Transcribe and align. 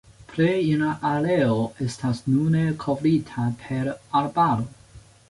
Plej 0.29 0.53
el 0.75 0.79
la 0.83 0.93
areo 1.09 1.59
estas 1.87 2.21
nune 2.37 2.63
kovrita 2.85 3.45
per 3.61 3.93
arbaro. 4.23 4.67